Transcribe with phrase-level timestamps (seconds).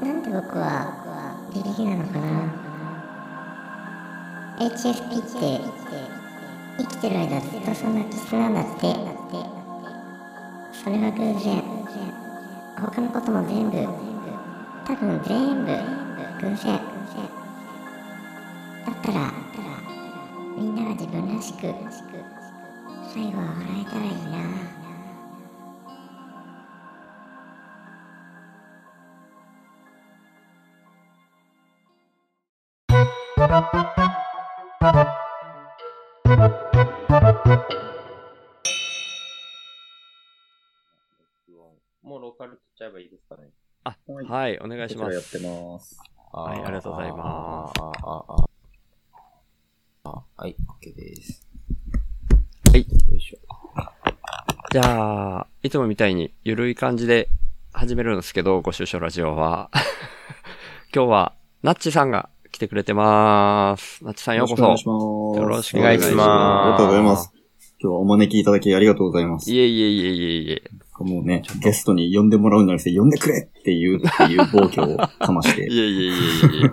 [0.00, 2.26] なんで僕はビビリなのかな。
[4.58, 5.60] HSP って
[6.78, 8.94] 生きてる間ずっとそんな気質なんだって。
[10.72, 11.62] それは偶然。
[12.80, 13.76] 他のことも全部。
[14.86, 15.72] 多分全部
[16.40, 16.80] 偶然。
[18.86, 19.30] だったら
[20.56, 21.74] みんなが自分らしく
[23.12, 24.79] 最後は笑えたらいいな。
[33.50, 33.58] もう
[42.20, 43.48] ローカル取っちゃえばいいですかね。
[43.82, 45.40] あ、はいはい、お願いしまこちらやっす。
[45.40, 45.98] てます。
[46.32, 47.80] はいありがとうございます
[50.04, 51.44] あはい、OK です。
[52.70, 52.82] はい。
[52.82, 53.38] よいしょ。
[54.70, 57.28] じゃあ、いつもみたいにゆるい感じで
[57.72, 59.72] 始めるんですけど、ご出所ラジオは。
[60.94, 64.04] 今日は、ナッチさんが来てくれてます。
[64.04, 64.62] ナッチさんようこそ。
[64.62, 65.40] よろしくお願いします。
[65.40, 67.32] よろしくお願いしますありがとうございます。
[67.82, 69.50] 今日はお招きいただきありがとうございます。
[69.50, 70.62] いえいえいえいえいえ。
[71.02, 76.14] もうね、ゲストに呼んでもらうんじゃなくて、呼んでくれっていう、っていう暴挙をかまして い、えいえいえい
[76.66, 76.70] え。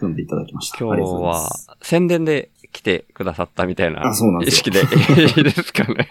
[0.00, 0.78] 呼んでいただきました。
[0.84, 1.68] 今日はす。
[1.80, 4.80] 宣伝で来てくださったみたいなあそうなん意ですよ識で
[5.40, 6.08] いいですかね。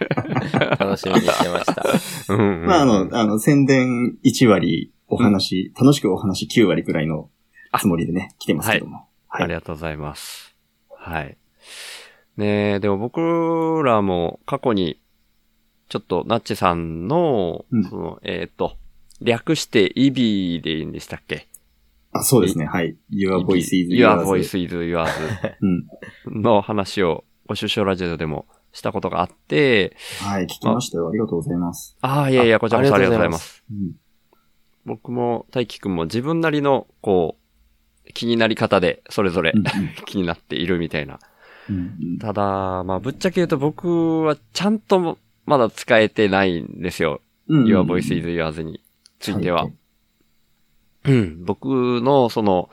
[0.79, 2.33] 楽しみにしてました。
[2.33, 7.29] うんうんまあ、あの、あの、宣伝1割、お話、楽しくお話9割くらいの
[7.77, 9.05] つもりでね、来てますけども。
[9.29, 10.55] ありがとうございます。
[10.95, 11.37] はい。
[12.37, 15.01] ねえ、でも僕らも過去に、
[15.89, 18.77] ちょっとナッチさんの、うんその、えっ、と、
[19.21, 21.47] 略してイビーでいいんでしたっけ？
[22.11, 22.65] あ、そうですね。
[22.65, 22.95] はい。
[23.11, 24.23] Your voice is Your yours.
[24.23, 25.07] voice is yours
[25.61, 25.67] う
[26.39, 26.41] ん。
[26.41, 31.09] の話を、ご出所ラジオでもしたことがあって、はい、聞きましたよ。
[31.09, 31.97] ありがとうございます。
[32.01, 33.63] ああ、いやいや、こちらこそありがとうございます。
[33.71, 33.91] うん。
[34.85, 37.43] 僕も大輝くんも自分なりの、こう、
[38.13, 39.63] 気になり方で、それぞれうん
[40.05, 41.19] 気になっているみたいな
[42.19, 47.21] ただ、まあ、ぶっちゃけ言うと僕はちゃんとまだ使えてないんですよ。
[47.47, 47.65] うん。
[47.65, 48.81] Your Voice is Yours に
[49.19, 49.63] ついては。
[49.63, 49.73] はい
[51.05, 51.45] うん。
[51.45, 52.69] 僕のその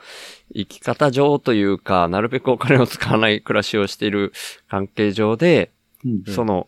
[0.53, 4.33] 生き方上というか、なるべくお金を使わない暮らしをしている
[4.67, 5.71] 関係上で、
[6.03, 6.67] うんその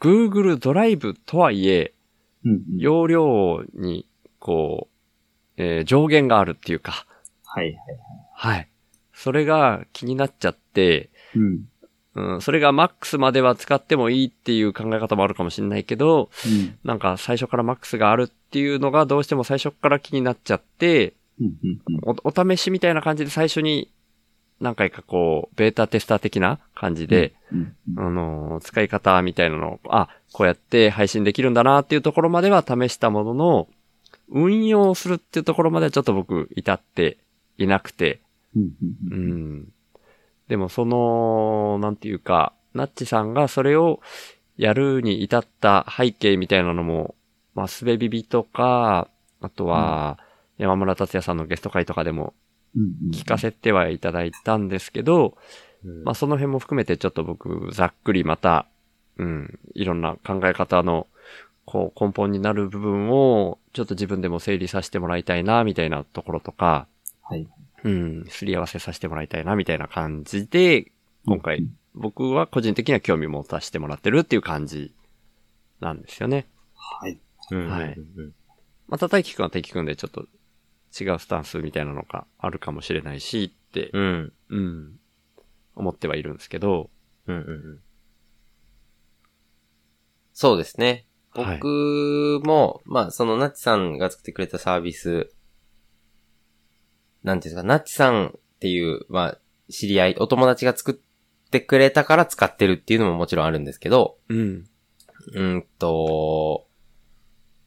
[0.00, 1.92] Google ドライブとはいえ、
[2.44, 4.06] うんうん容量に
[4.38, 4.88] こ
[5.56, 7.06] う、えー上限があるっていうか、
[7.54, 7.76] はいはい。
[8.34, 8.68] はい。
[9.12, 11.64] それが気になっちゃって、うん。
[12.14, 16.78] うん、それがマックスまでは使ってもいいっていう考え方もあるかもしれないけど、うん。
[16.84, 23.90] なんか最初からマックスがあるっていうのがどうしても最初から気になっちゃって、うんうんうんおお試しみたいな感じで最初に
[24.60, 33.68] 何回かこう、ベータテスター的な感じで、うんうんあのー、使い方みたいなのを、あ、こうやって配信できるんだなっていうところまでは試したものの、
[34.28, 37.18] 運用するっていうところまではちょっと僕至って
[37.62, 38.20] いなくて、
[38.56, 39.72] うん。
[40.48, 44.00] でもその、なんていうか、ナッチさんがそれを
[44.56, 47.14] やるに至った背景みたいなのも、
[47.54, 49.08] まあ、すべビビとか、
[49.40, 50.18] あとは、
[50.58, 52.34] 山村達也さんのゲスト会とかでも
[53.12, 55.36] 聞かせてはいただいたんですけど、
[55.84, 56.04] うん。
[56.04, 58.66] まあその辺も含めてちょっと僕、ざっくりまた、
[59.18, 61.06] うん、いろんな考え方の、
[61.64, 66.86] こう、根本になる部分を、ちょっと自分でも整理させてもらいたいな、みたいなところとか、
[67.32, 67.48] はい。
[67.84, 70.92] うん、すり合わせさせてもらいたいな、みたいな感じで、
[71.26, 74.94] 今回、うん僕は個人的には興味持たせてもらってるっていう感じ
[75.80, 76.46] なんですよね。
[76.74, 77.18] はい。
[77.50, 78.32] うんはいうん
[78.88, 80.26] また大輝くんは大輝くんでちょっと
[81.00, 84.32] 違うスタンスみたいなのがあるかもしれないしって、うん。
[84.50, 85.00] うん、
[85.74, 86.90] 思ってはいるんですけど、
[87.26, 87.80] うんうんうん
[90.34, 91.06] そうですね。
[91.30, 95.30] はい僕も、まあ、そのナッチさんが作ってくれたサービス、
[97.22, 99.38] なんていうんですか、ナッチさんっていう、まあ、
[99.70, 104.64] 知り合い、お友達が作ってくれたから使ってるっていうのももちろんあるんですけど、うん、
[105.32, 106.66] うんと、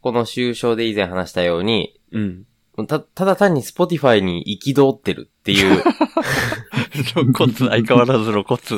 [0.01, 2.45] この終章で以前話したように、うん。
[2.87, 5.83] た、ただ単に Spotify に憤ってるっていう、
[7.13, 8.59] 露骨、相変わらず露骨。
[8.61, 8.77] こ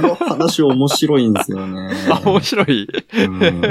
[0.00, 1.90] の話面白いんですよね。
[2.10, 2.86] あ、面白い？
[3.14, 3.62] うん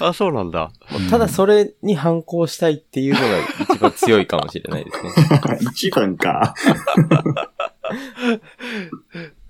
[0.00, 0.70] あ、そうなんだ。
[1.10, 3.26] ただそれに反抗したいっていうのが
[3.74, 5.58] 一番強いかもしれないですね。
[5.72, 6.54] 一番か。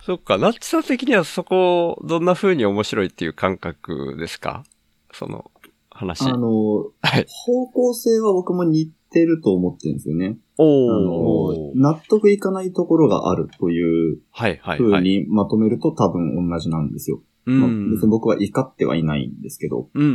[0.05, 4.64] そっか、ナッチさん的にはそこ、どんな風に面白いっていう感覚ですか？
[5.12, 5.50] その、
[5.90, 6.25] 話。
[6.25, 10.38] あの、はい方向性は僕も似てると思ってるんですよね。
[10.58, 15.02] あおの、納得いかないところがあるというはいはい風はい。
[15.02, 17.22] にまとめると多分同じなんですよ。
[17.46, 17.90] うまあん。
[17.93, 19.88] 別に僕は怒ってはいないんですけど。
[19.94, 20.14] うんうんう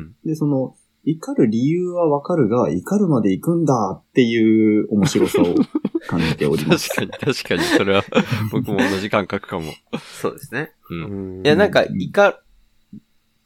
[0.00, 0.74] んで、その、
[1.04, 5.54] 怒る理由はわかるが、怒るまで行くんだっていう面白さを
[6.06, 6.90] 感じております。
[6.94, 8.02] 確かに、確かに、それは、
[8.52, 9.66] 僕も同じ感覚かも。
[10.20, 10.72] そうですね。
[10.90, 10.94] う
[11.40, 12.42] んいや、なんか、怒っ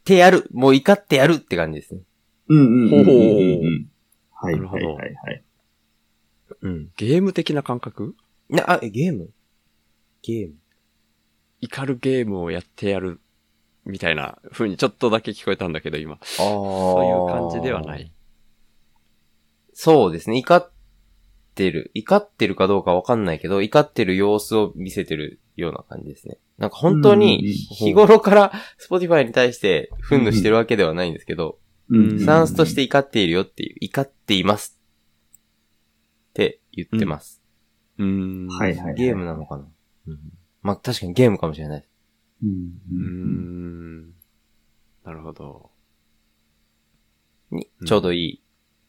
[0.05, 0.49] てやる。
[0.53, 2.01] もう怒ってやるって感じですね。
[2.49, 3.89] うんうんうんうんうんうん。
[4.31, 5.45] ほうはいなるほどはいはいはい。
[6.63, 6.91] うん。
[6.97, 8.15] ゲーム的な感覚？
[8.49, 9.31] な、あ、えゲーム？
[10.23, 10.55] ゲーム
[11.61, 13.21] 怒るゲームをやってやる、
[13.85, 16.15] みたいな風にちょっとだけ聞こえたんだけど、今。
[16.15, 16.19] ああ。
[16.39, 18.13] そういう感じではない。。
[19.75, 20.39] そうですね。
[20.39, 20.73] 怒っ
[21.55, 21.91] てる。
[21.95, 26.39] 怒ってるかどうかわかんないけど、怒ってる様子を見せてるような感じですね。
[26.59, 34.79] なんか本当に日頃から Spotify に対して憤怒してるわけではないんですけど、うんスタンスとして怒っているよっていう、怒っています
[36.33, 37.43] って言ってます。
[37.99, 38.49] うーん。
[38.49, 38.95] はいはい。
[38.95, 39.65] ゲームなのかな、
[40.09, 40.19] うん、
[40.63, 41.85] まあ確かにゲームかもしれない。
[42.43, 42.73] うん。
[42.91, 44.09] うん。
[44.09, 44.15] ん。
[45.05, 45.71] なるほど。
[47.51, 47.87] にうん。
[47.87, 48.43] ちょうどいい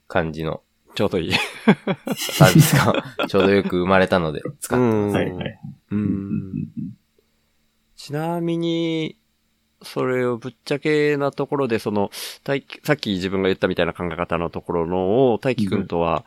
[0.07, 0.61] 感じの。
[0.95, 1.33] ちょうどいい。
[1.33, 5.15] サービスがちょうどよく生まれたので使ってます。
[5.15, 5.59] はいはい。
[5.91, 6.69] うーん。
[7.97, 9.17] ちなみに、
[9.81, 12.09] それをぶっちゃけなところで、その、
[12.43, 15.87] 大輝さっき自分が言ったみたいな考え方のところのを、大輝くん。
[15.87, 16.25] とは、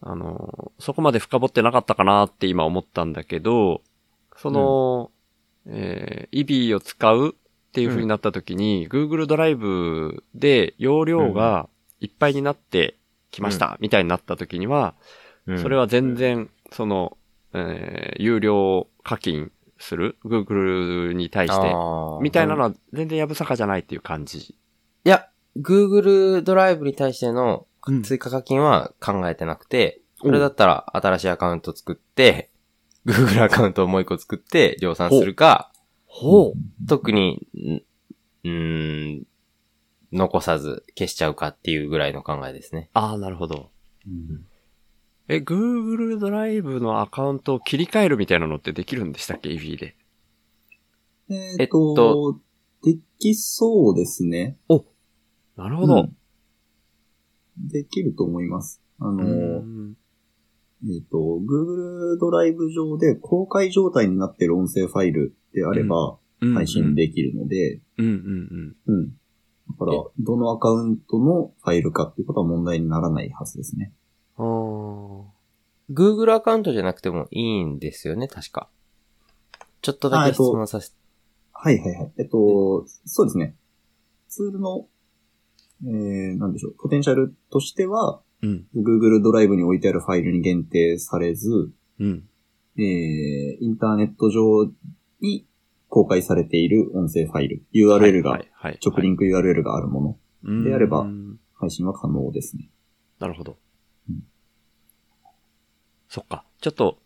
[0.00, 3.82] あの、そこまで深掘ってなかったかなって今思ったんだけど、
[4.36, 5.10] その、
[5.66, 7.34] えー、イビーを使う
[7.68, 11.68] っていう風になった時に、Google ドライブで容量が
[12.00, 12.96] いっぱいになって
[13.30, 14.94] きました、みたいになった時には、
[15.46, 17.16] うんそれは全然、その、
[17.54, 21.72] えー有料課金する ?Google に対して。
[22.20, 24.56] みたいなのは全然やぶさかじゃないっていう感じ。
[25.04, 27.67] いや、Google ドライブに対してのうん
[28.02, 32.50] 追加課金は考えてなくて、これだったら新しいアカウント作って、
[33.06, 35.72] Google アカウントをもう一個作って量産するか、
[36.06, 36.54] ほ
[36.88, 37.82] 特に、ん
[38.44, 39.26] うーん、
[40.12, 42.90] 残さず消しちゃうかっていうぐらいの考えですね。
[42.94, 43.70] ああ、なるほど。
[44.06, 44.44] うん
[45.30, 49.94] え、Google ドライブのアカウントを切り替えるみたいなのってできるんでしたっけ ?EV で。
[51.28, 52.40] ええっっとと、
[52.82, 54.56] できそうですね。
[55.56, 56.00] なるほど。
[56.00, 56.17] うん
[57.70, 58.82] できると思います。
[58.98, 59.26] あの、う
[59.60, 59.96] ん
[60.84, 66.18] えっ、と、Google ドライブ上で公開状態になっている音声ファイルであれば
[66.54, 69.08] 配信できるので、うんうんうん。
[69.08, 69.14] だ
[69.76, 73.92] から、どのアカウントのファイルかっていうことは問題にならないはずですね。
[74.38, 75.20] うん。
[75.22, 75.24] あ
[75.90, 78.68] Google アカウントじゃなくてもいいんですよね、確か。
[79.82, 80.96] ちょっとだけ質問させて。
[81.52, 82.12] はいはいはい。
[82.18, 83.56] えっと、そうですね。
[84.28, 84.86] ツールの、
[85.84, 88.66] えー、なんでしょう、ポテンシャルとしては、ーうん。
[88.76, 91.70] Google ドライブに置いてあるファイルに限定されず、
[92.00, 92.24] うん。
[92.76, 92.84] えー、
[93.60, 94.70] インターネット上
[95.20, 95.46] に
[95.88, 98.40] 公開されている音声ファイル、URL が、
[98.84, 102.70] 直リンク URL があるもの、であればうん配信は可能ですね。
[103.18, 103.56] なるほど。
[104.08, 104.22] うん
[106.08, 106.44] そっか。
[106.60, 106.98] ちょっと、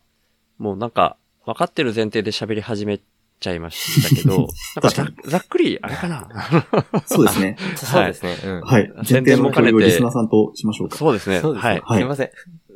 [0.59, 3.01] もうなんか、分かってる前提で喋り始め
[3.43, 6.29] ちゃいましたけど、 なんかざざっくり、あれかな？
[7.07, 7.57] そうですね。
[7.77, 8.37] そうですね。
[8.45, 8.61] うん。
[8.63, 8.93] はい。
[8.95, 10.97] 前宣提の伝も兼ねてリスナーさんとしましょうか。
[10.97, 11.41] そうですね。
[11.41, 11.71] そうですね。
[11.71, 11.83] はい。
[11.85, 12.31] はいすいません。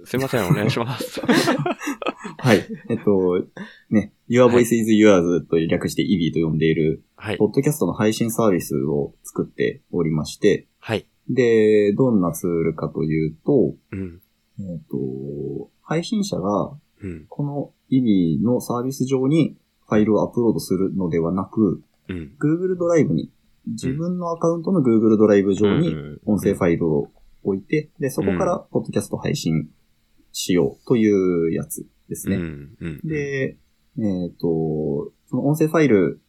[0.04, 1.20] すいません、お願いします。
[2.38, 2.64] はい。
[2.88, 3.44] えっと、
[3.90, 7.46] ね、Your Voice is Yours と略して EV と呼んでいる、はいポ。
[7.46, 11.06] ッドキャストの配信サービスを作っておりまして、はい。
[11.28, 14.20] で、どんなツールかというと、うん。
[14.60, 17.26] えっと、配信者がうん。
[17.28, 19.56] この EV のサービス上に
[19.88, 22.32] ファイルをアップロードするのではなく、うん。
[22.40, 23.30] Google ドライブに、
[23.66, 27.10] 自分のアカウントの Google ドライブ上にうん音声ファイルを
[27.42, 29.68] 置いて、で、そこからポッドキャスト配信
[30.32, 32.36] しようというやつですね。
[32.36, 32.76] うん。
[32.80, 33.00] うん。
[33.04, 33.58] で、
[33.98, 36.20] えっ、と、その音声ファイル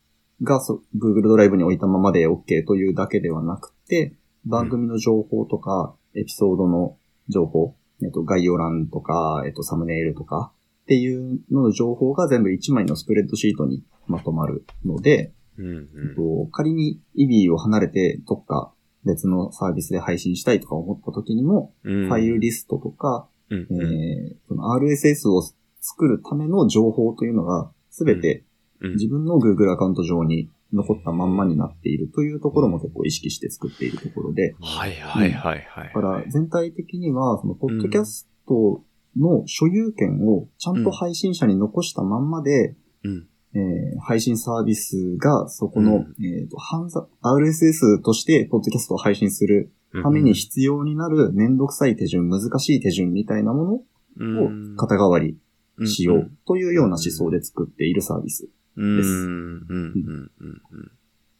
[0.43, 6.97] がそ Google ドライブに置いたままで OK というだけではなくて、番組の情報とか、エピソードの
[7.27, 10.53] 情報、えっ、と、概要欄とか、えっ、と、サムネイルとか
[10.88, 15.75] っていうのの情報が全部1枚のスプレッドシートにまとまるので、うん。
[15.75, 18.72] えっと仮に EB を離れてどっか
[19.03, 22.08] 別のサービスで配信したいとか思った時にも、うん。
[22.08, 23.60] ファイルリストとか、うん。
[23.60, 23.82] えうん。
[23.82, 25.41] ーその RSS を
[25.82, 28.46] 作るための情報というのが、すべて
[28.79, 35.88] うん自分の Google アカウント上に残ったまんまになっているというところも結構意識して作っているところで、はいはいはいはい。
[35.88, 38.84] だから全体的には、その、ポッドキャスト
[39.19, 43.27] の所有権をちゃんと配信者に残したまんまで、うん。
[43.53, 49.71] えー配信サービスがそこの、うえっ、と、犯罪 RSS としてポッドキャストを配信する
[50.03, 53.83] ために必要になるめんどくさい手順、難しい手順みたいなも
[54.17, 55.39] のを肩代わり
[55.86, 58.50] しようというような思想で作っているサービス。
[58.75, 58.97] うん。
[58.97, 59.17] ですうん。
[59.17, 59.65] うん。
[59.69, 60.31] うん。
[60.39, 60.45] う
[60.77, 60.91] ん。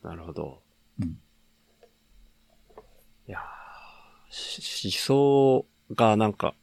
[0.04, 0.62] なるほど。
[1.02, 1.10] うん。
[1.10, 1.16] い
[3.32, 3.40] や
[4.30, 5.66] し思想
[5.96, 6.34] がなん。
[6.34, 6.54] か、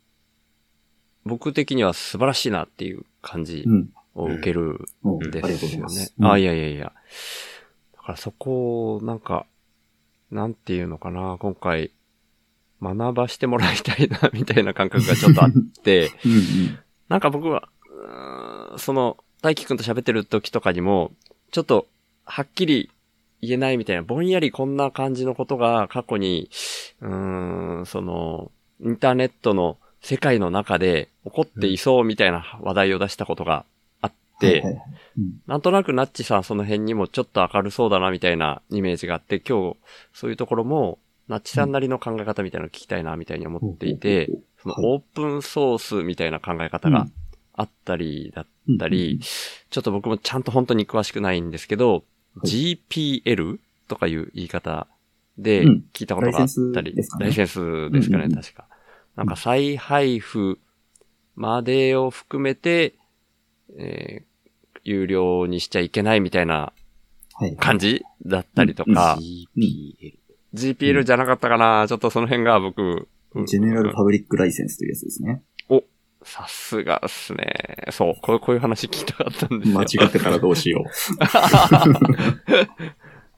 [1.25, 3.91] 僕的には素晴らしいなっていう感じうん。
[4.15, 6.93] を受けるうんんですよねあ、いやいやいや。
[7.97, 9.47] だからそこを、なんか、
[10.31, 11.91] なんていうのかな、今回、
[12.81, 15.51] 学ばしてもらいたいな、みたいな感覚がちょっとあっ
[15.83, 16.79] て、 うんうん。
[17.09, 17.69] なんか僕は、
[18.77, 21.13] その、大輝くんと喋ってる時とかにも、
[21.51, 21.89] ちょっと、
[22.25, 22.91] はっきり
[23.43, 26.51] 言えないみたいな、ぼんやりこんな感じのことが過去に、
[27.01, 33.65] うーん、その、インターネットの世界の中で起こっていそうみたいな話題を出したことが
[34.03, 34.83] あって、はいはいはい。
[35.19, 35.33] うん。
[35.47, 39.77] なんとなくナッチさんその辺にもちょっと明るそうだなみたいなイメージがあって、今日
[40.13, 44.29] そういうところも、ナッチさんなりの考え方みたいなのを聞きたいなみたいに思っていて、
[44.63, 44.85] そのはい。
[44.85, 47.07] オープンソースみたいな考え方が
[47.55, 48.47] あったりだっ
[48.79, 49.21] たり、
[49.71, 52.05] ちょっと僕もちゃんと本当に詳しくないんですけど、
[52.37, 52.77] はい。
[52.85, 53.59] GPL
[53.89, 54.87] とかいう言い方
[55.39, 55.85] でうん。
[55.95, 58.29] 聞いたことがあったり、ライセンスですかね。
[58.29, 58.67] 確か。
[59.17, 60.59] なんか再配布
[61.37, 62.95] までを含めて、
[63.79, 64.25] えー
[64.87, 66.75] 有料にしちゃいけないみたいな
[67.37, 67.57] はい。
[67.57, 70.15] 感じだったりとか、GPL。
[70.55, 75.43] GPL じゃなかったかな、ちょっとその辺が僕、うんジェネラルパブリックライセンスというやつですね。
[76.23, 77.85] さすがっすね。
[77.91, 79.79] そう、こうこういう話聞きたかったんですよ。
[79.79, 80.85] 間違ってたらどうしよ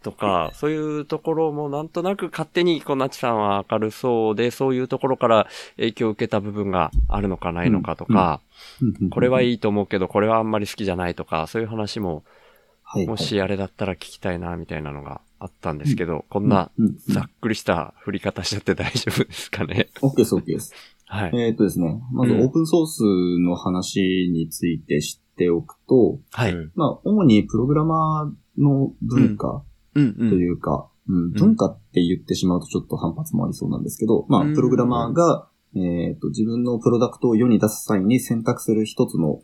[0.06, 5.48] とか、そういうところもなんとなく勝手に、こう、なちさんは明るそうで、そういうところから
[5.78, 8.40] 影響を受けた部分があるのかないのかとか、
[8.80, 9.10] う。
[9.10, 9.54] これはいい。
[9.54, 12.22] いと思うけど、これはあんまり好きじゃないとか、そういう話も、
[12.84, 13.06] はい。
[13.06, 16.70] もしあれだったら聞きたいな、みたいなのがあったんですけど、こんな
[17.08, 20.72] ざっくりした振り方しちゃって大丈夫ですかね？OK です、OK です。
[21.06, 21.36] はい。
[21.36, 23.02] えっとですね、まずうんオープンソース
[23.40, 26.52] の話について知っておくと、はい。
[26.52, 29.62] うんまあ、主にプログラマーの文化
[29.96, 30.40] とん。
[30.40, 39.42] いうか、うん文化って言ってしまうとちょっと反発もありそうなんですけど、まあ、うんプログラマーが、えっと、自分のプロダクトを世に出す際に選択する一つの方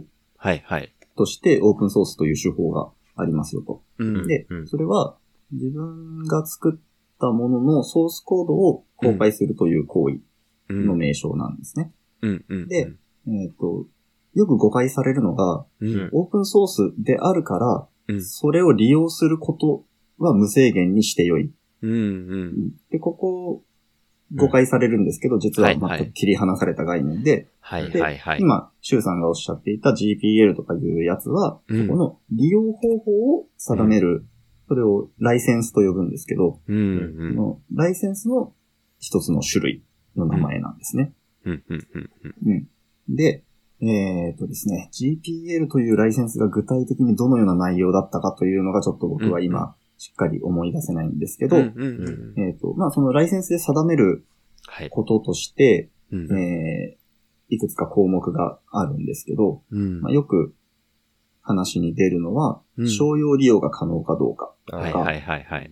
[0.00, 0.04] 法
[0.36, 0.94] はいはい。
[1.16, 3.82] として、オープンソースという手法がありますよと。
[3.98, 4.26] うん。
[4.26, 5.16] でうん、それは
[5.52, 6.80] 自分が作っ
[7.20, 10.20] たもののソースコードを公開するという行為
[10.68, 11.92] うんの名称なんですね。
[12.22, 12.68] うんうん。
[12.68, 12.92] で
[13.26, 13.86] えっ、と、
[14.34, 19.84] よく誤解されるのが、うん、オープンソースであるから、うんそれを利用すること
[20.18, 21.50] は無制限にしてよい。
[21.82, 22.72] うんうん。
[22.90, 23.62] で、ここを
[24.34, 28.40] 誤解されるんですけど、実ははいはい全く切り離された概念で、はいではいはい。
[28.40, 34.26] 今、シュウさんがおっしゃっていた GPL とかいうやつは、うんこの利用方法を定める、
[34.68, 37.34] それをライセンスと呼ぶんですけど、うんうこん。
[37.36, 38.52] のライセンスの
[38.98, 39.82] 一つの種類
[40.16, 41.12] の名前なんですね。
[41.44, 42.52] うんうんうんうん。
[42.52, 42.68] うん。
[43.14, 43.44] で、
[43.80, 52.40] えっ、とですね、GPL というライセンスが具体的にどのような内容だったかというのがちょっと僕はうん今、しっかり思い出せないんですけど、うんうんうん。
[52.40, 54.26] えっ、と、まあ、そのライセンスで定める
[54.66, 54.90] はい。
[54.90, 57.04] こととして、うんえー
[57.50, 60.54] いくつか項目があるんですけど、うんまあ、よく
[61.42, 64.54] 話に出るのは、うん商用利用が可能かどうか。
[64.72, 65.70] はいはいはいはい。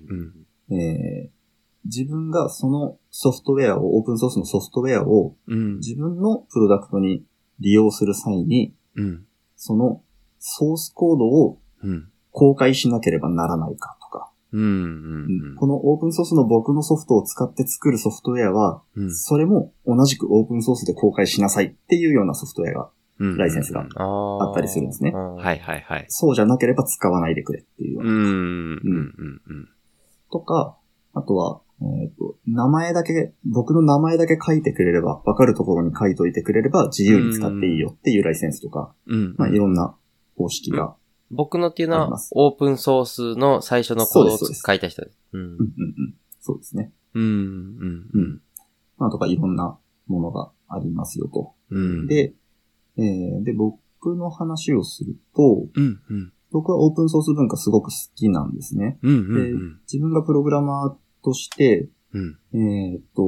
[0.68, 0.78] うん。
[0.78, 1.42] えー
[1.84, 5.78] 自分がそのソフトウェアを、オープンソースのソフトウェアをうん。
[5.78, 7.24] 自分のプロダクトに
[7.62, 9.24] 利用する際に、うん。
[9.56, 10.02] その
[10.38, 12.08] ソースコードをうん。
[12.32, 14.62] 公開しなければならないかとか、うん。
[14.62, 15.56] うん。
[15.56, 19.14] このオープンソースの僕のソフトを使って作るソフトウェアは、うん。
[19.14, 23.36] それも同じくオープンソースで公開しなさいっていうようなソフトウェアが、うん。
[23.36, 26.06] ライセンスがああったりするんですねははいはいはい。
[26.08, 28.10] そうじゃなければ使わないでくれっていうような。
[28.10, 28.18] うん。
[28.18, 29.42] うん。
[29.46, 29.68] うん。
[30.30, 30.78] とか、
[31.14, 31.60] あとは、
[32.02, 39.34] えっ、と、名前だけ、僕の名前だけ書いてくれれば、わかるところに書いといてくれれば自由に使っていいよっていうライセンスとか、うん。
[39.38, 39.94] まあいろんな
[40.36, 40.96] 方式が、
[41.30, 45.18] 僕のっていうのはオープンソースの最初のコードを書いた人です。
[45.32, 46.92] うんうんうんうん、そうですね。
[47.14, 47.22] うん。
[47.22, 48.10] うん。
[48.12, 48.40] うん。
[48.98, 51.54] まあとかいろんなものがありますよと。
[51.70, 52.34] うん。、で、
[52.98, 56.00] えーで、僕の話をすると、うん。
[56.10, 56.32] うん。
[56.50, 58.98] 僕はオープンソース文化すごく好きなんですね。
[59.02, 59.14] うん。
[59.14, 59.80] うん。
[59.90, 62.38] 自分がプログラマーとして、うん。
[62.54, 63.22] えーっと、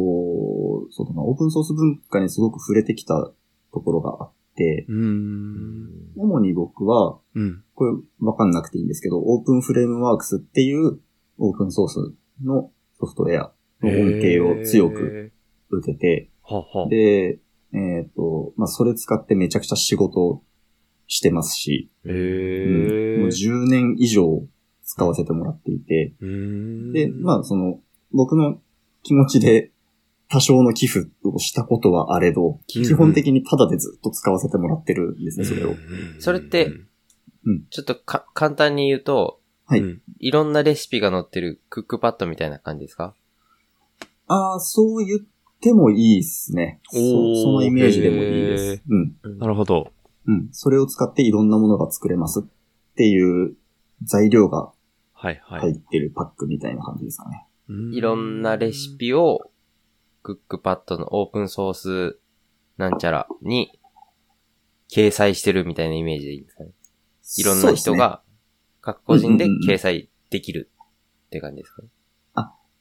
[0.91, 3.33] そうだな、オープンソース文化にすごく触れてきた
[3.73, 6.13] ところがあって、うん。
[6.17, 7.65] 主に僕は、うん。
[7.75, 11.01] これわかんなくていいんですけど、オープンフレームワークスっていう
[11.39, 15.33] オープンソースのソフトウェアの恩恵を強く
[15.71, 16.31] 受けて。
[16.91, 17.41] で、
[17.73, 20.43] えーっと、まあ、それ使ってめちゃくちゃ仕事
[21.07, 22.13] してますし、へう
[23.19, 23.31] んもうえ。
[23.31, 24.47] 10年以上
[24.85, 26.93] 使わせてもらっていて、うん。
[26.93, 27.81] で、まあ、その、
[28.15, 28.59] 僕の
[29.03, 29.71] 気持ちで
[30.31, 35.75] 多少の寄付をしたことはあれど、基本的にタダでずっと使わせてもらってるんですね、それを。
[36.19, 36.73] それって
[37.71, 43.15] ちょっとか、簡単に言うと、はいうんいろんなレシピが載ってるクックパッドみたいな感じですか？
[44.27, 45.21] ああ、そう言っ
[45.61, 46.81] てもいいですね。
[46.91, 48.83] そそのイメージでもいいでへす。
[48.89, 49.39] うん。
[49.39, 49.93] なるほど。
[50.27, 50.49] うん。
[50.53, 52.43] それを使っていろんなものが作れますっ
[52.95, 53.57] ていう
[54.03, 54.73] 材料が
[55.13, 55.61] はいはい。
[55.61, 57.47] 入ってるパックみたいな感じですかね。
[57.47, 59.51] うんいろんなレシピを、
[60.23, 62.19] クックパッドのオープンソース
[62.79, 63.79] なんちゃらに
[64.91, 66.71] 掲載してるみたいなイメージでいいんですかね。
[67.39, 68.23] いろんな人が、
[68.81, 70.71] 各個人で掲載できる
[71.27, 71.89] って感じですかね。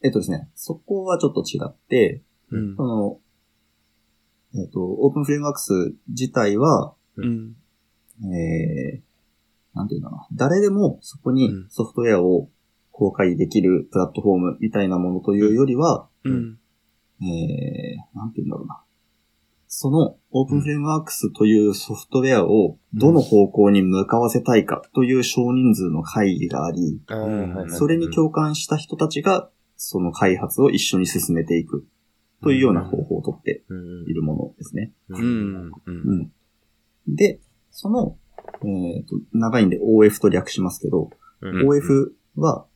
[0.04, 2.22] えっとですね、そこはちょっと違って、
[2.52, 2.84] うんそ。
[2.84, 3.20] の、
[4.54, 7.56] えっと、オープンフレームワークス自体は、うん。
[8.22, 9.02] えー、
[9.74, 10.28] なんていうのかな。
[10.34, 12.50] 誰でもそこにうんソフトウェアを
[12.94, 16.60] 公開できるプラットフォームみたいなものというよりは、うん。
[17.22, 18.84] えー、なんていうんだろうな。
[19.68, 31.88] そのオープンフレームワークスというソフトウェアをどの方向に向かわせたいかという少人数の会議があり、あーはいはいそれに共感した人たちがその開発を一緒に進めていく
[32.44, 34.92] というような方法をとってうんいるものですね。
[35.10, 35.18] う。
[35.18, 35.72] うんう。
[35.88, 36.32] うんん。
[37.08, 37.40] で、
[37.72, 38.16] その、
[38.64, 41.10] えっ、と、長いんで OF と略しますけど、
[41.42, 42.68] うん OF は、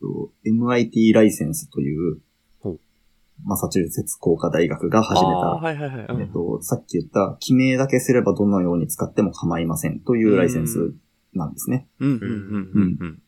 [0.00, 2.20] と MIT ライセンスという
[3.44, 6.06] マサチューセッツ工科大学が始めた、はいはいはい。
[6.06, 10.92] うんえっ、と、さっき言った、記名だけすればどのように使っても構いませんというライセンス
[11.34, 11.86] なんですね。
[12.00, 12.28] うんうんうんう
[12.80, 13.22] んうん。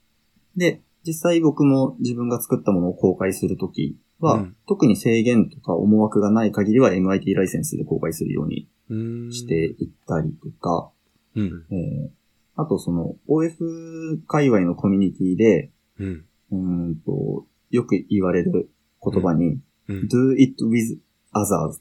[0.56, 8.94] で、実際僕も自分が作ったものを公開するときは、うん特に制限とか思惑がない限りは MIT ライセンスで公開するようにう
[9.28, 10.90] んしていったりとか、
[11.34, 11.64] うん。
[11.70, 12.10] えー
[12.54, 16.24] あとその OF 界隈のコミュニティで、うん。
[16.52, 16.58] うー
[16.90, 18.70] んと、よく言われる
[19.02, 20.08] 言葉に、うん。
[20.08, 20.98] do it with
[21.34, 21.78] others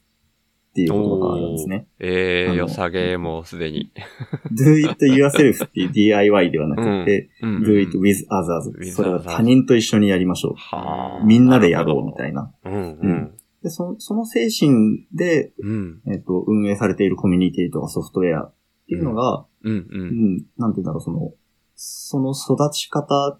[0.71, 1.87] っていう言葉があるんですね。
[1.99, 3.91] ええ、あの良さげもうすでに。
[4.57, 7.63] do it yourself っていう DIY ではなくて、うん。
[7.63, 8.93] do it with others。
[8.93, 11.21] それは他人と一緒にやりましょはあ。
[11.21, 11.25] う。
[11.25, 12.53] みんなでやろうみたいな。
[12.63, 12.71] な。
[12.71, 13.37] うんうん。
[13.61, 16.01] で、そその精神で、うん。
[16.07, 18.53] えっ、と、運営されているコミュニティとかソフトウェアっ
[18.87, 19.87] ていうのが、うんう。
[19.89, 21.33] うんん、なんて言うんだろう、その、
[21.75, 23.39] その育ち方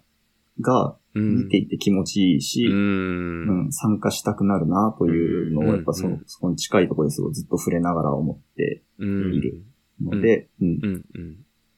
[0.62, 1.44] がうん。
[1.44, 2.70] 見ていて気持ちいいし、う。
[2.70, 9.34] うんん、参加したくなるなというのを、うんやっぱその、うんそこに近いところですごいずっと触れながら思ってうん。
[9.34, 9.62] いる
[10.02, 10.80] ので、うん。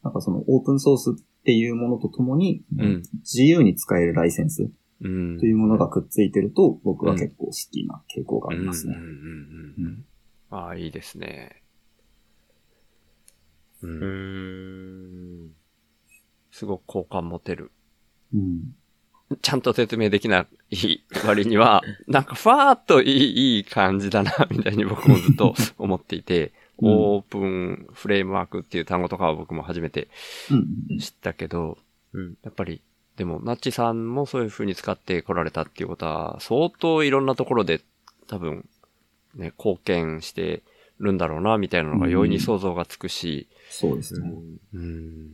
[0.04, 4.70] なんかそのオープンソースっていうものとともに、うん自由に使えるライセンス
[5.00, 5.38] うん。
[5.40, 8.94] というものがくっついてると、僕は結構好きな傾向がありますね。
[10.50, 11.62] ああ、いいですね。
[13.82, 13.88] う。
[13.88, 15.50] うんん。
[16.52, 17.72] すごく好感持てる。
[18.34, 18.74] うん。
[19.40, 30.08] ちゃんと説明できない割には、 なんかふわーっといい、いい感じだな、みたいに僕もずっと 思っていて、うんオープンフレームワークっていう単語とかは僕も初めて
[30.50, 30.98] うん。
[30.98, 31.78] 知ったけど、
[32.12, 32.36] うん。
[32.42, 32.80] やっぱり、
[33.16, 37.80] でも、ナッチさんもそういう風に使ってこられたっていうことは、相当いろんなところで
[38.26, 38.68] 多分、
[39.36, 40.64] ね、貢献して
[40.98, 44.32] るんだろうな、みたいなのが容易に想像がつくし、そうですね。
[44.74, 45.30] うん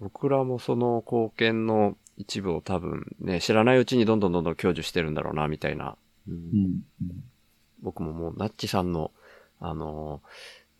[0.00, 5.96] 僕らもその貢献の一部を多分ね、知らないうちにどんどんどんどん享受してるんだろうな、みたいな。
[6.28, 6.82] うん。
[7.82, 9.10] 僕ももう、ナッチさんの、
[9.58, 10.20] あの、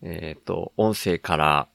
[0.03, 1.69] えっ、と、音声から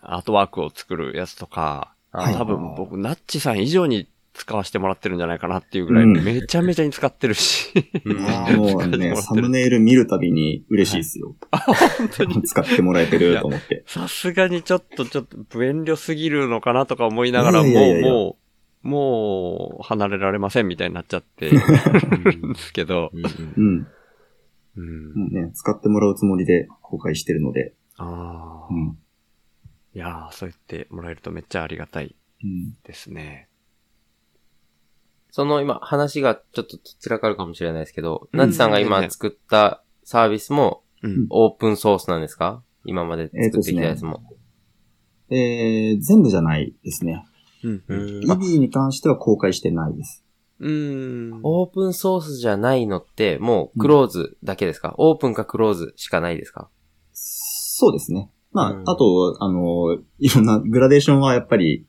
[0.00, 7.72] アートワークを作るやつとか、はい多分僕、ナッチさん以上に使わせてもらってるんじゃないかなっていうぐらい、うんめちゃめちゃに使ってるし。
[8.04, 11.34] うんああ、もうね、 サムネイル見るたびに嬉しいですよ。
[11.98, 12.42] 本当に。
[12.42, 13.82] 使ってもらえてると思って。
[13.86, 18.45] さすがにちょっと、ちょっと、不遠慮すぎるのかなとか思いながら、も、いうもう、
[18.86, 21.58] もう、離れられませんみたいになっちゃってる
[22.46, 23.10] んですけど。
[23.56, 23.86] うん。
[24.76, 25.14] うん。
[25.14, 27.74] もうね、使ってもらうつもりで公開してるので。
[27.96, 28.98] ああ、いうん。
[29.92, 32.76] やー、そう言ってもらえるとめっちゃありがたいうん。
[32.84, 33.48] ですね。
[35.30, 41.26] その今、話がちょっと散らかるかもしれないですけど、うんナッチさんが今作ったサービスもうん。
[41.28, 42.62] オープンソースなんですか？
[42.84, 44.22] 今まで作ってきたやつも。
[45.28, 47.24] えー、全部じゃないですね。
[47.66, 47.84] うん。
[47.88, 47.94] う。
[47.94, 50.24] うんん EB に関しては公開してないです。
[50.60, 51.40] うん。
[51.42, 56.68] オープンソースじゃないのって、もうクローズだけですか、オープンかクローズしかないですか？
[57.12, 58.30] そうですね。
[58.52, 61.86] まあ、うんあと、あの、いろんなグラデーションはやっぱり、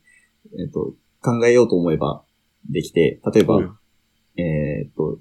[0.60, 2.24] えっ、と、考えようと思えば
[2.70, 3.72] できて、例えば、うん
[4.36, 5.20] えっ、と、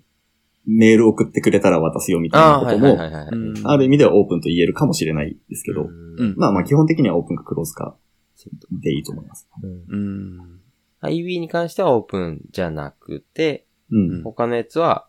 [0.66, 3.28] メール送ってくれたら渡すよみたいなことも、はいはいはい。
[3.28, 7.96] うんある意味ではオープンと言えるかもしれないですけど、うんまあまあ基本的にはオープンかクローズか
[8.82, 9.48] でいいと思います。
[9.62, 10.60] うんうん。
[11.02, 14.22] IB に関してはオープンじゃなくて、うん。
[14.22, 15.08] 他のやつは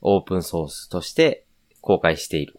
[0.00, 1.46] オープンソースとして
[1.80, 2.58] 公開している。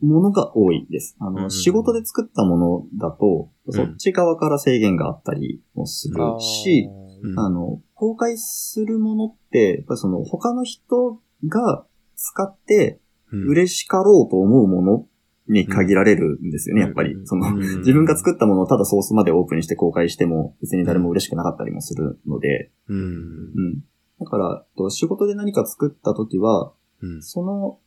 [0.00, 1.16] ものが多いです。
[1.20, 6.88] あの、うん仕事で作ったものだと、んそっち側から制限があったりもするし、
[7.22, 13.00] うんあの、公開するものって、やっぱりその他の人が使って
[13.32, 15.06] うん嬉しかろうと思うもの
[15.48, 17.16] に限られるんですよね、やっぱり。
[17.24, 22.96] その、うん自分が作ったものをただソースまでオープンにして公開しても別に誰も嬉しくなかったりもするので、うん。
[22.96, 23.84] うん。
[24.20, 27.22] だから、と仕事で何か作った時は、うん。
[27.22, 27.78] その、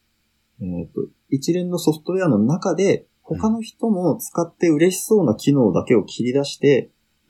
[0.61, 6.89] えっ、と、一連のソフトウェアの中で、他の人も使って嬉しそうな機能だけを切り出して、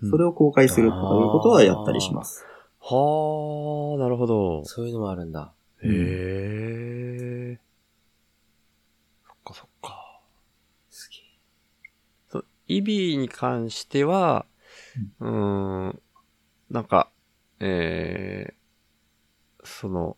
[0.09, 2.45] それを公開するということはやったりします。
[2.79, 4.63] はあ、なるほど。
[4.65, 5.53] そういうのもあるんだ。
[5.83, 7.59] へえ。
[9.25, 10.21] そっかそっか。
[10.89, 11.19] すげえ。
[12.29, 14.45] そう、イビーに関しては、
[15.19, 16.01] うーん、
[16.69, 17.09] なんか、
[17.59, 20.15] えー、その、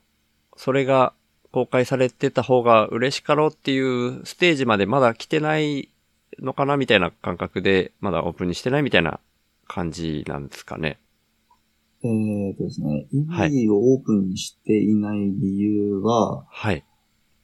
[0.58, 1.14] それが
[1.52, 5.90] 公開されてた方が嬉しかろうっていうステージまでまだ来てない
[6.40, 9.22] のかなみたいな感覚で、まだオープンにしてないみたいな
[9.68, 11.00] 感じなんですかね。
[12.04, 16.84] えーとですね、イはいビーをオープンにしていない理由は、はい。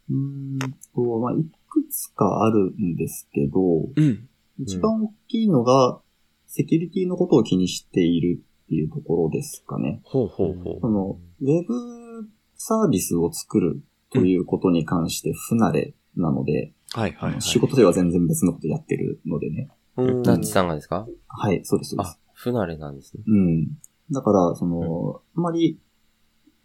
[0.09, 0.59] うーん
[0.93, 3.59] と、まあ、いくつかあるんですけど、
[3.95, 4.27] うん。
[4.59, 6.01] 一番大きいのが、
[6.47, 10.01] セキュリティのことを気にしているっていうところですかね。
[10.03, 16.99] ほうほうほその、ウェブサービスを作るということに関して不慣れなので、う。
[16.99, 17.41] はいはいはい。
[17.41, 19.69] 仕事では全然別のことやってるのでね。
[19.97, 21.07] うんナッチさんがですか？
[21.27, 23.23] はい、そうです、そうであす。、不慣れなんですね。
[23.27, 23.67] うん。
[24.11, 25.79] だから、その、あんまり、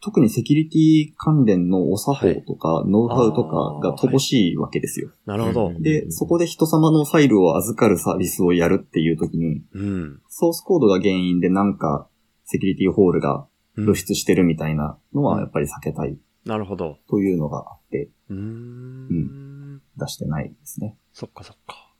[0.02, 5.10] 特にセキュリティ関連のお作法とか、ノウハウとかが乏しいわけですよ。
[5.26, 5.68] なるほど。
[5.68, 10.20] うんで、そこで人様のファイルを預かるサービスをやるっていう時に、うん。
[10.28, 12.08] ソースコードが原因でなんか、
[12.44, 16.98] セキュリティホールがうん露出してるみたいなのはやっぱり避けたいなるほど。
[17.08, 19.82] というのがあって、うーん。
[19.96, 20.96] 出してないですね。
[21.12, 21.94] そっかそっか。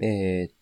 [0.00, 0.54] えーっ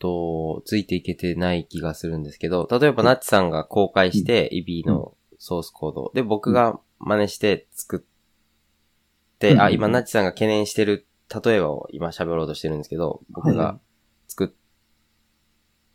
[0.00, 6.12] と、ついていけてない気がするんですけど、例えばナッチさんが公開して、イビーのソースコード。
[6.14, 9.66] で、僕が真似して作って、あ、うん。
[9.66, 11.08] うん今ナッチさんが懸念してる
[11.44, 13.80] 例えばを今喋ろうとしてるんですけど、僕はが
[14.28, 14.48] 作っ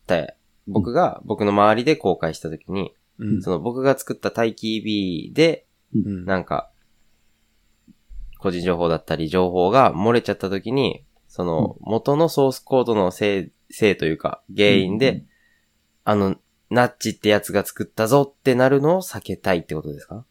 [0.05, 0.36] て、
[0.67, 3.41] 僕が僕の周りで公開したときに、うん。
[3.41, 4.83] その僕が作った待機
[5.31, 6.25] EB で、うん。
[6.25, 6.69] なんか、
[8.39, 15.23] 個人情報だったり情報が漏れちゃった時に、その元のソースコードのせい、せいというか原因で、
[16.03, 16.36] あの、
[16.69, 20.25] ナッチってやつが作ったぞってなるのを避けたいってことですか？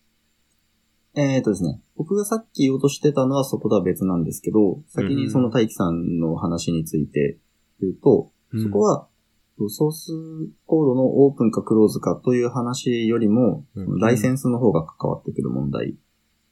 [1.15, 7.39] えーとですね、僕がさっき言おうとしてたのはそことは別なんですけど、先にその大輝さんの話について
[7.81, 9.09] 言うと、そこは、
[9.71, 10.13] ソース
[10.67, 13.99] コードのオープンかクローズかという話よりも、うん。
[13.99, 15.97] ライセンスの方が関わってくる問題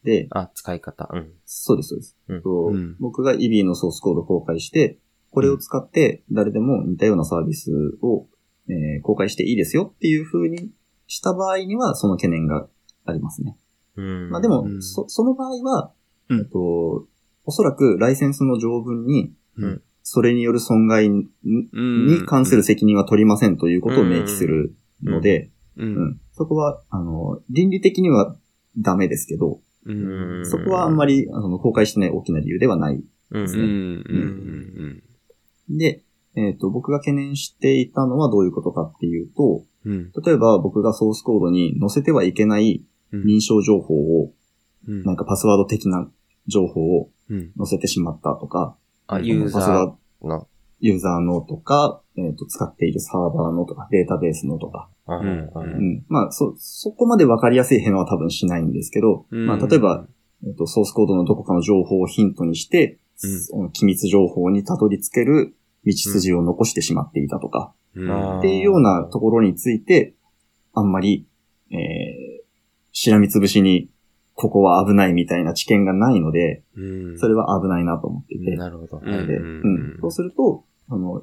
[0.03, 1.11] で、あ、使い方。
[1.13, 1.33] うん。
[1.45, 2.17] そうです、そうです。
[2.29, 2.97] うん。
[3.01, 4.99] 僕が EB のソースコードを公開して、
[5.31, 7.71] これを使って誰でも似たようなサービス
[8.01, 8.27] を、
[8.69, 10.71] えー公開していいですよっていう風に
[11.07, 12.67] した場合には、その懸念が
[13.05, 13.57] ありますね。
[13.97, 14.31] うん。
[14.31, 15.93] まあでも、うんそ、その場合は、
[16.29, 17.07] うんえっと、
[17.45, 21.27] おそらくライセンスの条文に、うんそれによる損害に
[22.27, 25.83] 関する責任は取りませんということを明記するので、う。
[25.83, 28.37] うんんそこは、あの、倫理的には
[28.77, 29.93] ダメですけど、う
[30.43, 30.47] ん。
[30.47, 33.03] そこはあんまり、あの、公開してない大きな理由ではない。
[33.31, 33.45] うん。
[33.45, 35.03] うん。
[35.71, 35.79] うん。
[35.79, 36.04] で、
[36.37, 40.13] えっ、と、僕が懸念していたのはどういうことかっていうと、うん。
[40.25, 44.33] 例えば僕がソースコードに載せてはいけない認証情報を、
[44.89, 45.05] うん。
[45.05, 46.09] なんかパスワード的な
[46.47, 47.53] 情報をうん。
[47.57, 50.49] 載せてしまったとか、あ、ユーザーの。
[50.81, 54.91] ユーザーのとか、えっ、と、使っているサーバーのとか、データベースのとか。
[55.07, 55.67] うんうんう
[56.01, 56.05] ん。
[56.09, 60.07] まあ、そ、そこまでわかりやすい変は多分しないんですけど、うんまあ、例えば、、
[60.47, 70.15] えっ、と、ソースコードのどこかの情報をヒントにして、うんその機密情報にたどり着ける道筋を残してしまっていたとか、っていうようなところについて、
[70.73, 71.27] あんまり、
[71.71, 72.45] えー、
[72.93, 73.91] しらみつぶしに、
[74.35, 77.19] ここは危ないみたいな知見がないので、うん。
[77.19, 79.01] それは危ないなと思っていて、なるほど。
[79.03, 79.99] うんはいで、うんうん。
[80.01, 81.23] そうすると、あの、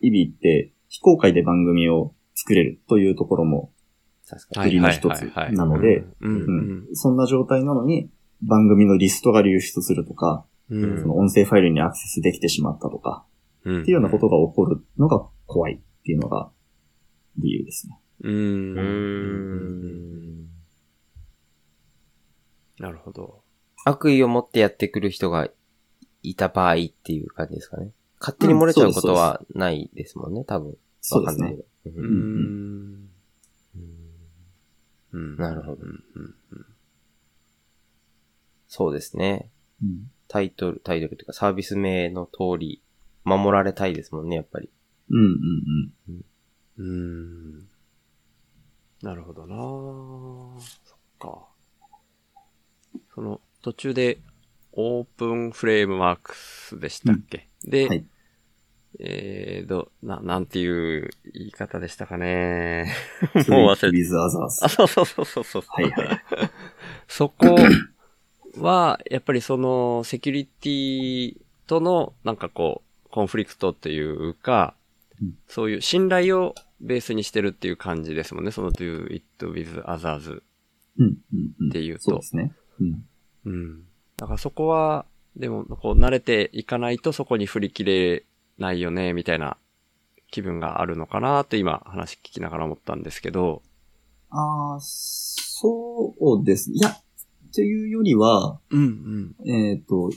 [0.00, 3.72] イビって非公開で番組を作れるというところも。
[4.56, 6.04] 売りの一つなので。
[6.92, 8.10] そんな状態なのに、
[8.42, 13.24] 番組のリストが流出するとか、うんその音声ファイルにアクセスできてしまったとか、
[13.64, 13.82] うん。
[13.82, 16.50] っていうようなことが起こるのが怖いっていうのが
[17.38, 18.00] 理由ですね。
[18.22, 18.32] うん。
[18.32, 20.48] うーん。
[22.78, 23.42] なるほど。
[23.84, 25.48] 悪意を持ってやってくる人が
[26.22, 27.90] いた場合っていう感じですかね。
[28.18, 30.76] 勝手に漏れちゃうことはないですもんね、多分。
[31.00, 31.44] そうですね。
[31.44, 32.00] わかんないけど。
[32.00, 33.10] ううんん。
[35.12, 36.34] うんなるほどうんうん
[38.68, 39.50] そうですね。
[39.82, 42.80] うんタイトル、タイトルというかサービス名の通り、
[43.24, 44.70] 守られたいですもんね、やっぱり。
[45.10, 46.24] うんうんうん。
[46.78, 46.82] う
[47.58, 47.68] ん。
[49.02, 49.56] なるほどな
[50.84, 51.46] そっか。
[53.14, 54.18] その途中で
[54.72, 58.04] オープンフレームワークスでしたっけ、で、はい
[58.98, 60.66] えーど、な、なんてい
[60.98, 62.92] う言い方でしたかね。
[63.48, 63.98] もう忘れて。
[64.62, 65.62] あ、そうそうそうそうそう。
[65.68, 66.22] はいはい。
[67.06, 67.56] そこ
[68.58, 74.74] は、やっぱりその、セキュリティとの、なんかこう、コンフリクトっていうか、
[75.20, 78.50] うんそういう信頼をベースにしてるっていう感じですもんね。
[78.52, 80.42] その do it with others
[80.98, 81.68] うん、うん、うん。
[81.68, 82.54] っていうとそうですね。
[82.80, 83.04] うん。
[83.44, 83.82] うん。
[84.16, 85.04] だからそこは、
[85.36, 88.24] でも、こう、慣れていかないとそこに振り切れ
[88.58, 89.56] ないよね、みたいな
[90.30, 93.62] 気分があるのかなって今話聞きながら思ったんですけど、
[94.30, 96.70] ああ、そうです。
[96.72, 96.96] いや、
[97.52, 100.10] というよりは、うん、うん、えっ、と、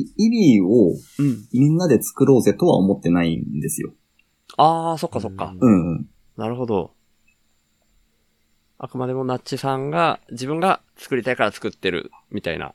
[0.00, 1.48] イビイビをうん。
[1.52, 3.92] みんなで作ろうぜとは思ってないんですよ。
[4.56, 5.54] ああ、そっかそっか。
[5.58, 6.06] うん、うん。
[6.36, 6.92] なるほど。
[8.78, 12.74] あくまでもナッチさんが自分が作りたいから作ってるみたいな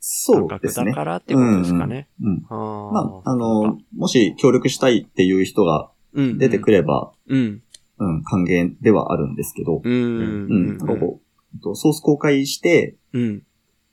[0.00, 0.90] そう感覚ですね。
[0.90, 2.08] だからっていうことですかね。
[2.22, 2.46] うん。
[2.48, 7.62] あーまあ、あの、もし協力したいっていう人がうん出てくれば、うん。
[7.98, 9.92] うん、歓迎ではあるんですけど、うん。
[9.92, 11.20] ううんん、なんかこ
[11.56, 13.42] うとソース公開して、うん。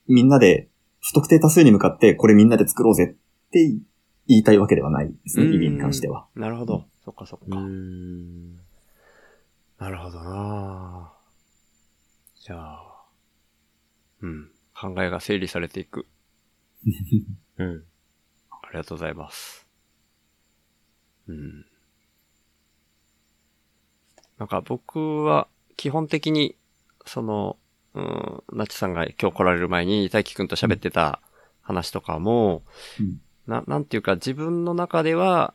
[0.06, 0.68] みんなで、
[1.04, 3.70] 不特定多数に向かって、これみんなで作ろうぜって
[4.26, 6.26] 言いたいわけではないですね、うんイビに関しては。
[6.34, 6.86] なるほど。
[7.04, 7.58] そっかそっうか。
[7.58, 8.54] ん。
[9.78, 11.12] なるほどな
[12.36, 13.04] じゃあ、
[14.22, 14.50] うん。
[14.74, 16.06] 考えが整理されていく。
[17.58, 17.84] うん。
[18.50, 19.68] ありがとうございます。
[21.28, 21.66] うん。
[24.38, 26.56] なんか僕は基本的に、
[27.04, 27.58] その、
[27.94, 31.20] うん、なちさんが今日来られる前に大輝くんと喋ってた
[31.62, 32.62] 話とかも、
[33.00, 33.20] うん。
[33.46, 35.54] な、なんていうか自分の中では、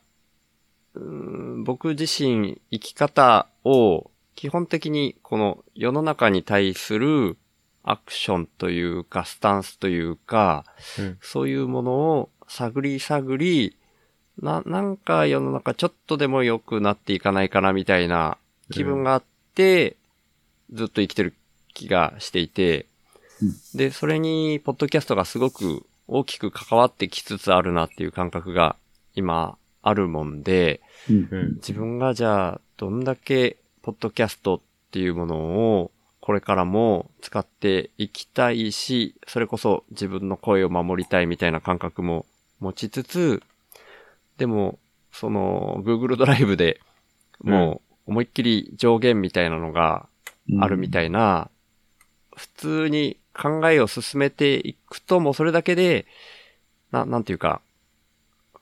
[0.94, 7.36] うん、僕自身生き方を基本的にこの世の中に対する
[7.82, 10.64] アクションというかスタンスというか、
[10.98, 11.18] うん。
[11.20, 13.76] そういうものを探り探り、
[14.40, 18.38] な、なんか世の中ちょっとでも良くなっていかないかなみたいな
[18.70, 19.22] 気分があっ
[19.54, 19.96] て、
[20.72, 21.34] ずっと生きてる
[21.80, 22.86] 気がしていて、
[23.74, 28.76] で、それに、ポッドキャストがすごく大きく関わってきつつあるなっていう感覚が
[29.14, 31.54] 今あるもんで、うんうん。
[31.54, 35.90] 自分がじゃあ、どんだけ、ポッドキャストっていうものを、
[36.20, 42.26] これからも使っていきたいし、それこそ自分の声を守りたいみたいな感覚も
[42.60, 43.42] 持ちつつ、
[44.36, 44.78] でも、
[45.12, 46.80] その、Google ドライブで
[47.42, 50.06] もう思いっきり上限みたいなのが
[50.60, 51.06] あるみたい。
[51.06, 51.50] いな、
[52.36, 56.06] 普通に考えを進めていくと、もうそれだけで、
[56.90, 57.60] な、なんていうか、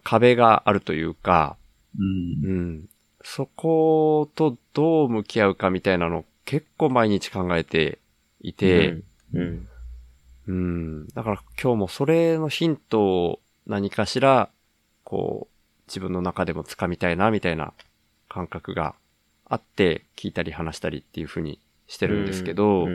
[0.02, 1.56] 壁があるというか、
[1.98, 2.88] うんうん。
[3.22, 7.98] そことどう向き合うかみたいなのを結構毎日考えて
[8.40, 9.02] いて、
[9.34, 9.68] うん。
[10.46, 11.08] うん。
[11.08, 14.48] だから今日もそれのヒントを何かしら、
[15.04, 15.54] こう、
[15.88, 17.72] 自分の中でも掴みたいなみたいな
[18.28, 18.94] 感覚が
[19.46, 22.86] あって、聞いたり話したりっていう風にしてるんですけど、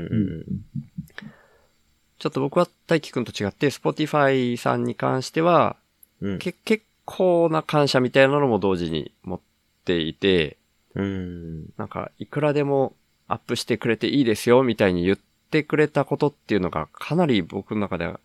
[2.19, 5.75] ちょっと僕は大輝くんと違って、Spotify さんに関しては、
[6.21, 6.39] うん。
[6.39, 9.39] け結構な感謝みたいなのも同時に持っ
[9.83, 10.57] ていて、
[10.95, 11.65] うん。
[11.75, 12.95] なんか、いくらでも
[13.27, 15.17] アップしてくれていいですよ、みたいに言っ
[15.51, 18.21] てくれたことっていうのが、かなり僕の中では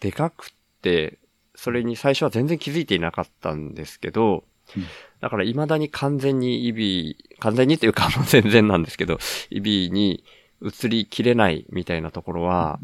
[0.00, 0.48] でかくっ
[0.82, 1.18] て、
[1.54, 4.42] それに最初は全然気づいていなかったんですけど、
[4.76, 4.84] うん
[5.20, 9.18] だから未だに完全にイビー、完全にっていうか もう全然なんですけど、
[9.50, 10.24] イビーに
[10.62, 12.78] 移りきれないみたいなところは、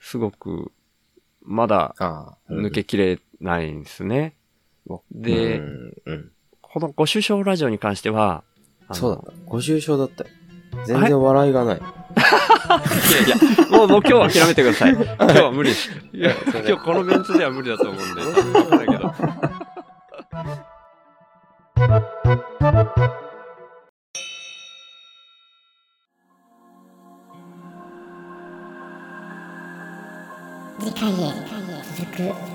[0.00, 0.72] すごく、
[1.42, 1.94] まだ。
[2.50, 4.34] 抜けきれないんですね。
[5.10, 5.60] で。
[6.60, 8.44] このご首相ラジオに関しては、
[8.92, 9.32] そうだ。
[9.46, 10.30] ご愁傷だったよ。
[10.86, 11.76] 全然笑いがない。
[11.78, 14.92] いやいや、もう、もう今日は諦めてください。
[14.92, 15.90] 今日は無理です。
[16.12, 16.34] いや、
[16.66, 19.57] 今日このメンツでは無理だと思うんで。
[30.80, 31.14] 次回へ
[31.96, 32.47] 続く。